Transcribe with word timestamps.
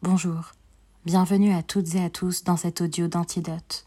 Bonjour, 0.00 0.52
bienvenue 1.04 1.52
à 1.52 1.64
toutes 1.64 1.96
et 1.96 2.04
à 2.04 2.08
tous 2.08 2.44
dans 2.44 2.56
cet 2.56 2.80
audio 2.80 3.08
d'Antidote. 3.08 3.84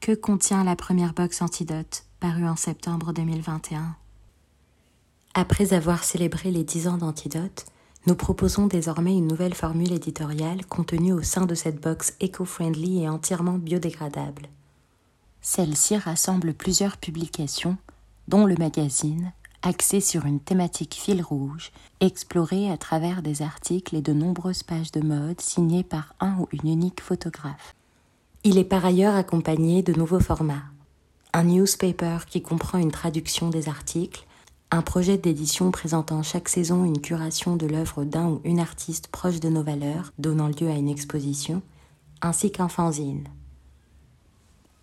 Que 0.00 0.12
contient 0.12 0.64
la 0.64 0.76
première 0.76 1.12
box 1.12 1.42
Antidote, 1.42 2.04
parue 2.20 2.48
en 2.48 2.56
septembre 2.56 3.12
2021 3.12 3.94
Après 5.34 5.74
avoir 5.74 6.04
célébré 6.04 6.50
les 6.50 6.64
10 6.64 6.88
ans 6.88 6.96
d'Antidote, 6.96 7.66
nous 8.06 8.14
proposons 8.14 8.66
désormais 8.66 9.14
une 9.14 9.26
nouvelle 9.26 9.52
formule 9.52 9.92
éditoriale 9.92 10.64
contenue 10.64 11.12
au 11.12 11.20
sein 11.20 11.44
de 11.44 11.54
cette 11.54 11.78
box 11.78 12.14
éco-friendly 12.20 13.02
et 13.02 13.10
entièrement 13.10 13.58
biodégradable. 13.58 14.48
Celle-ci 15.42 15.98
rassemble 15.98 16.54
plusieurs 16.54 16.96
publications, 16.96 17.76
dont 18.26 18.46
le 18.46 18.54
magazine, 18.54 19.34
axé 19.62 20.00
sur 20.00 20.24
une 20.24 20.40
thématique 20.40 20.94
fil 20.94 21.22
rouge, 21.22 21.70
explorée 22.00 22.70
à 22.70 22.78
travers 22.78 23.22
des 23.22 23.42
articles 23.42 23.94
et 23.96 24.02
de 24.02 24.12
nombreuses 24.12 24.62
pages 24.62 24.92
de 24.92 25.00
mode 25.00 25.40
signées 25.40 25.84
par 25.84 26.14
un 26.20 26.36
ou 26.38 26.48
une 26.52 26.70
unique 26.70 27.00
photographe. 27.00 27.74
Il 28.42 28.56
est 28.56 28.64
par 28.64 28.84
ailleurs 28.84 29.14
accompagné 29.14 29.82
de 29.82 29.92
nouveaux 29.92 30.20
formats. 30.20 30.64
Un 31.34 31.44
newspaper 31.44 32.18
qui 32.26 32.40
comprend 32.40 32.78
une 32.78 32.90
traduction 32.90 33.50
des 33.50 33.68
articles, 33.68 34.26
un 34.70 34.82
projet 34.82 35.18
d'édition 35.18 35.70
présentant 35.70 36.22
chaque 36.22 36.48
saison 36.48 36.84
une 36.84 37.00
curation 37.00 37.56
de 37.56 37.66
l'œuvre 37.66 38.04
d'un 38.04 38.28
ou 38.28 38.40
une 38.44 38.60
artiste 38.60 39.08
proche 39.08 39.40
de 39.40 39.48
nos 39.48 39.62
valeurs, 39.62 40.12
donnant 40.18 40.48
lieu 40.48 40.68
à 40.68 40.76
une 40.76 40.88
exposition, 40.88 41.60
ainsi 42.22 42.50
qu'un 42.50 42.68
fanzine. 42.68 43.28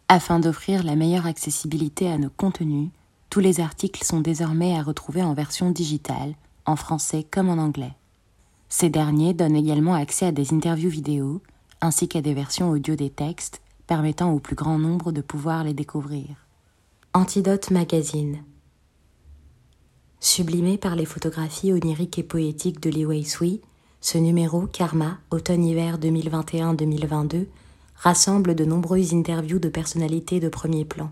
Afin 0.09 0.40
d'offrir 0.40 0.84
la 0.84 0.96
meilleure 0.96 1.26
accessibilité 1.26 2.09
à 2.09 2.18
nos 2.18 2.30
contenus, 2.30 2.90
tous 3.38 3.41
les 3.41 3.59
articles 3.59 4.04
sont 4.04 4.20
désormais 4.20 4.76
à 4.76 4.82
retrouver 4.82 5.22
en 5.22 5.36
version 5.36 5.70
digitale, 5.70 6.34
en 6.66 6.76
français 6.76 7.23
comme 7.23 7.50
en 7.50 7.59
anglais. 7.59 7.94
Ces 8.68 8.90
derniers 8.90 9.36
donnent 9.36 9.55
également 9.55 9.94
accès 9.94 10.26
à 10.26 10.32
des 10.32 10.55
interviews 10.55 10.90
vidéo, 10.90 11.44
ainsi 11.80 12.08
qu'à 12.08 12.23
des 12.23 12.34
versions 12.34 12.72
audio 12.72 12.95
des 12.95 13.12
textes, 13.12 13.62
permettant 13.86 14.34
au 14.34 14.39
plus 14.39 14.56
grand 14.56 14.80
nombre 14.80 15.12
de 15.12 15.22
pouvoir 15.22 15.64
les 15.64 15.75
découvrir. 15.75 16.47
Antidote 17.14 17.70
Magazine 17.70 18.42
Sublimé 20.19 20.80
par 20.80 20.95
les 20.95 21.06
photographies 21.06 21.73
oniriques 21.73 22.17
et 22.17 22.23
poétiques 22.23 22.81
de 22.81 22.90
Li 22.90 23.06
Wei-Sui, 23.06 23.62
ce 24.02 24.17
numéro 24.17 24.66
Karma, 24.66 25.19
automne-hiver 25.30 26.00
2021-2022, 26.00 27.45
rassemble 27.97 28.56
de 28.56 28.66
nombreuses 28.66 29.14
interviews 29.14 29.59
de 29.59 29.69
personnalités 29.69 30.40
de 30.40 30.50
premier 30.50 30.86
plan. 30.86 31.12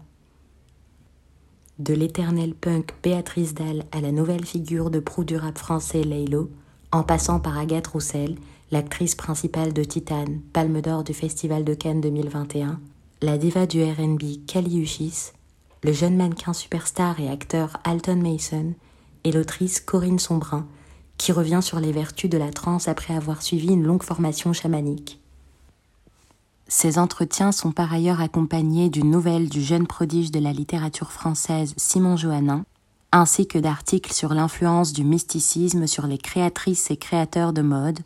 De 1.78 1.94
l'éternel 1.94 2.54
punk 2.54 2.94
Béatrice 3.04 3.54
Dalle 3.54 3.84
à 3.92 4.00
la 4.00 4.14
nouvelle 4.14 4.46
figure 4.46 4.90
de 4.90 5.02
proue 5.02 5.26
du 5.26 5.36
rap 5.36 5.58
français 5.58 6.04
Laylo, 6.04 6.50
en 6.94 7.04
passant 7.04 7.42
par 7.42 7.58
Agathe 7.58 7.88
Roussel, 7.88 8.38
l'actrice 8.72 9.14
principale 9.14 9.74
de 9.74 9.84
Titane, 9.84 10.40
palme 10.54 10.80
d'or 10.80 11.04
du 11.04 11.14
Festival 11.14 11.66
de 11.66 11.74
Cannes 11.74 12.00
2021, 12.00 12.80
la 13.22 13.38
diva 13.38 13.66
du 13.66 13.84
RB 13.84 14.46
Kali 14.48 14.80
Uchis, 14.80 15.34
le 15.84 15.92
jeune 15.92 16.16
mannequin 16.16 16.54
superstar 16.54 17.20
et 17.20 17.30
acteur 17.30 17.76
Alton 17.84 18.22
Mason 18.22 18.74
et 19.26 19.34
l'autrice 19.34 19.82
Corinne 19.82 20.20
Sombrin, 20.20 20.70
qui 21.18 21.34
revient 21.34 21.62
sur 21.62 21.82
les 21.82 21.92
vertus 21.92 22.30
de 22.30 22.38
la 22.38 22.52
transe 22.52 22.88
après 22.88 23.14
avoir 23.14 23.42
suivi 23.42 23.68
une 23.68 23.84
longue 23.84 24.04
formation 24.04 24.54
chamanique. 24.54 25.20
Ces 26.68 26.98
entretiens 26.98 27.52
sont 27.52 27.72
par 27.72 27.94
ailleurs 27.94 28.22
accompagnés 28.22 28.90
d'une 28.90 29.12
nouvelle 29.12 29.50
du 29.50 29.62
jeune 29.62 29.86
prodige 29.86 30.32
de 30.32 30.40
la 30.40 30.52
littérature 30.52 31.12
française 31.12 31.74
Simon 31.78 32.18
Johannin, 32.18 32.66
ainsi 33.12 33.48
que 33.48 33.60
d'articles 33.60 34.14
sur 34.14 34.34
l'influence 34.34 34.92
du 34.92 35.04
mysticisme 35.04 35.86
sur 35.86 36.08
les 36.08 36.18
créatrices 36.18 36.90
et 36.90 36.98
créateurs 36.98 37.54
de 37.54 37.62
mode, 37.62 38.00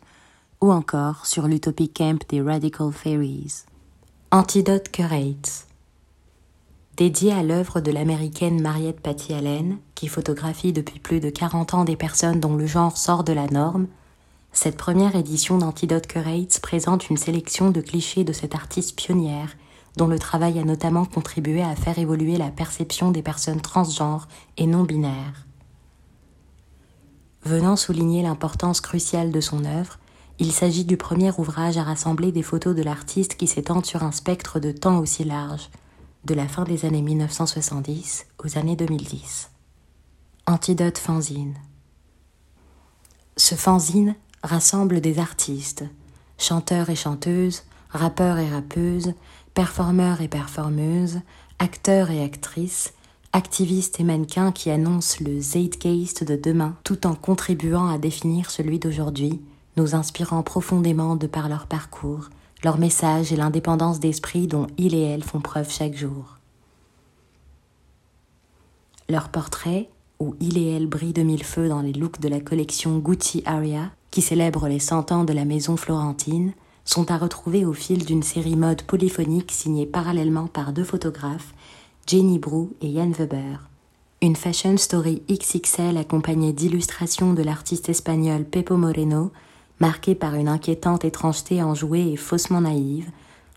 ou 0.60 0.70
encore 0.70 1.24
sur 1.24 1.48
l'utopie 1.48 1.88
camp 1.88 2.22
des 2.28 2.42
Radical 2.42 2.92
Fairies. 2.92 3.64
Antidote 4.30 4.90
Curates 4.90 5.66
Dédié 6.98 7.32
à 7.32 7.42
l'œuvre 7.42 7.80
de 7.80 7.90
l'américaine 7.90 8.60
Mariette 8.60 9.00
Patty 9.00 9.32
Allen, 9.32 9.78
qui 9.94 10.06
photographie 10.06 10.74
depuis 10.74 11.00
plus 11.00 11.20
de 11.20 11.30
40 11.30 11.72
ans 11.72 11.84
des 11.84 11.96
personnes 11.96 12.40
dont 12.40 12.56
le 12.56 12.66
genre 12.66 12.98
sort 12.98 13.24
de 13.24 13.32
la 13.32 13.46
norme, 13.46 13.86
cette 14.62 14.76
première 14.76 15.16
édition 15.16 15.56
d'Antidote 15.56 16.06
Curates 16.06 16.60
présente 16.60 17.08
une 17.08 17.16
sélection 17.16 17.70
de 17.70 17.80
clichés 17.80 18.24
de 18.24 18.34
cette 18.34 18.54
artiste 18.54 18.94
pionnière, 18.94 19.56
dont 19.96 20.06
le 20.06 20.18
travail 20.18 20.58
a 20.58 20.64
notamment 20.64 21.06
contribué 21.06 21.62
à 21.62 21.74
faire 21.74 21.98
évoluer 21.98 22.36
la 22.36 22.50
perception 22.50 23.10
des 23.10 23.22
personnes 23.22 23.62
transgenres 23.62 24.28
et 24.58 24.66
non 24.66 24.82
binaires. 24.82 25.46
Venant 27.42 27.74
souligner 27.74 28.22
l'importance 28.22 28.82
cruciale 28.82 29.30
de 29.30 29.40
son 29.40 29.64
œuvre, 29.64 29.98
il 30.38 30.52
s'agit 30.52 30.84
du 30.84 30.98
premier 30.98 31.32
ouvrage 31.38 31.78
à 31.78 31.82
rassembler 31.82 32.30
des 32.30 32.42
photos 32.42 32.76
de 32.76 32.82
l'artiste 32.82 33.36
qui 33.36 33.46
s'étendent 33.46 33.86
sur 33.86 34.02
un 34.02 34.12
spectre 34.12 34.60
de 34.60 34.72
temps 34.72 34.98
aussi 34.98 35.24
large, 35.24 35.70
de 36.26 36.34
la 36.34 36.46
fin 36.46 36.64
des 36.64 36.84
années 36.84 37.00
1970 37.00 38.26
aux 38.44 38.58
années 38.58 38.76
2010. 38.76 39.52
Antidote 40.46 40.98
fanzine. 40.98 41.54
Ce 43.38 43.54
fanzine 43.54 44.16
rassemble 44.42 45.00
des 45.00 45.18
artistes, 45.18 45.84
chanteurs 46.38 46.90
et 46.90 46.96
chanteuses, 46.96 47.64
rappeurs 47.90 48.38
et 48.38 48.48
rappeuses, 48.48 49.12
performeurs 49.54 50.20
et 50.20 50.28
performeuses, 50.28 51.20
acteurs 51.58 52.10
et 52.10 52.22
actrices, 52.22 52.94
activistes 53.32 54.00
et 54.00 54.04
mannequins 54.04 54.52
qui 54.52 54.70
annoncent 54.70 55.18
le 55.24 55.40
Zeitgeist 55.40 56.24
de 56.24 56.36
demain 56.36 56.76
tout 56.84 57.06
en 57.06 57.14
contribuant 57.14 57.88
à 57.88 57.98
définir 57.98 58.50
celui 58.50 58.78
d'aujourd'hui, 58.78 59.40
nous 59.76 59.94
inspirant 59.94 60.42
profondément 60.42 61.16
de 61.16 61.26
par 61.26 61.48
leur 61.48 61.66
parcours, 61.66 62.30
leur 62.64 62.78
message 62.78 63.32
et 63.32 63.36
l'indépendance 63.36 64.00
d'esprit 64.00 64.46
dont 64.46 64.66
ils 64.78 64.94
et 64.94 65.02
elles 65.02 65.24
font 65.24 65.40
preuve 65.40 65.70
chaque 65.70 65.96
jour. 65.96 66.38
Leurs 69.08 69.28
portraits, 69.28 69.88
où 70.18 70.36
il 70.40 70.58
et 70.58 70.70
elle 70.76 70.86
brillent 70.86 71.12
de 71.12 71.22
mille 71.22 71.44
feux 71.44 71.68
dans 71.68 71.80
les 71.80 71.92
looks 71.92 72.20
de 72.20 72.28
la 72.28 72.40
collection 72.40 72.98
Gucci 72.98 73.42
Aria, 73.46 73.90
qui 74.10 74.22
célèbre 74.22 74.68
les 74.68 74.78
cent 74.78 75.12
ans 75.12 75.24
de 75.24 75.32
la 75.32 75.44
maison 75.44 75.76
florentine, 75.76 76.52
sont 76.84 77.10
à 77.10 77.18
retrouver 77.18 77.64
au 77.64 77.72
fil 77.72 78.04
d'une 78.04 78.22
série 78.22 78.56
mode 78.56 78.82
polyphonique 78.82 79.52
signée 79.52 79.86
parallèlement 79.86 80.46
par 80.46 80.72
deux 80.72 80.84
photographes, 80.84 81.54
Jenny 82.06 82.38
Brou 82.38 82.72
et 82.80 82.88
Yann 82.88 83.12
Weber. 83.12 83.68
Une 84.22 84.36
fashion 84.36 84.76
story 84.76 85.22
XXL 85.30 85.96
accompagnée 85.96 86.52
d'illustrations 86.52 87.32
de 87.32 87.42
l'artiste 87.42 87.88
espagnol 87.88 88.44
Pepo 88.44 88.76
Moreno, 88.76 89.30
marquée 89.78 90.14
par 90.14 90.34
une 90.34 90.48
inquiétante 90.48 91.04
étrangeté 91.04 91.62
enjouée 91.62 92.12
et 92.12 92.16
faussement 92.16 92.60
naïve, 92.60 93.10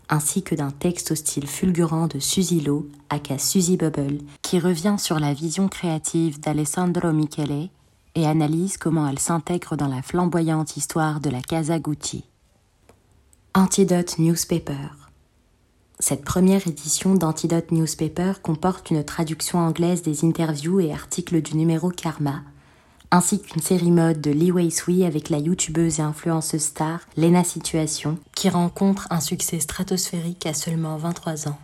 ainsi 0.08 0.42
que 0.42 0.54
d'un 0.54 0.70
texte 0.70 1.10
au 1.10 1.14
style 1.14 1.46
fulgurant 1.46 2.06
de 2.06 2.18
Suzy 2.18 2.60
Lo, 2.60 2.88
aka 3.10 3.38
Suzy 3.38 3.76
Bubble, 3.76 4.18
qui 4.42 4.58
revient 4.58 4.96
sur 4.98 5.18
la 5.18 5.34
vision 5.34 5.68
créative 5.68 6.40
d'Alessandro 6.40 7.12
Michele 7.12 7.68
et 8.14 8.26
analyse 8.26 8.76
comment 8.76 9.08
elle 9.08 9.18
s'intègre 9.18 9.76
dans 9.76 9.88
la 9.88 10.02
flamboyante 10.02 10.76
histoire 10.76 11.20
de 11.20 11.30
la 11.30 11.42
Casa 11.42 11.78
Gucci. 11.78 12.24
Antidote 13.54 14.18
Newspaper 14.18 14.90
Cette 15.98 16.24
première 16.24 16.66
édition 16.66 17.14
d'Antidote 17.14 17.70
Newspaper 17.70 18.32
comporte 18.42 18.90
une 18.90 19.04
traduction 19.04 19.58
anglaise 19.58 20.02
des 20.02 20.24
interviews 20.24 20.80
et 20.80 20.92
articles 20.92 21.40
du 21.40 21.56
numéro 21.56 21.90
Karma, 21.90 22.42
ainsi 23.10 23.40
qu'une 23.40 23.62
série 23.62 23.92
mode 23.92 24.20
de 24.20 24.32
Lee 24.32 24.50
Wei-Sui 24.50 25.04
avec 25.04 25.30
la 25.30 25.38
youtubeuse 25.38 26.00
et 26.00 26.02
influenceuse 26.02 26.62
star 26.62 27.00
Lena 27.16 27.44
Situation, 27.44 28.18
qui 28.34 28.48
rencontre 28.48 29.06
un 29.10 29.20
succès 29.20 29.60
stratosphérique 29.60 30.46
à 30.46 30.54
seulement 30.54 30.96
23 30.96 31.48
ans. 31.48 31.58